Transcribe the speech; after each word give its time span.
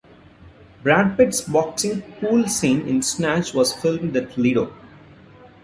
Brad 0.81 1.15
Pitt's 1.15 1.41
boxing 1.41 2.01
"pool" 2.01 2.47
scene 2.47 2.87
in 2.87 3.03
"Snatch" 3.03 3.53
was 3.53 3.71
filmed 3.71 4.17
at 4.17 4.33
the 4.33 4.41
Lido. 4.41 4.73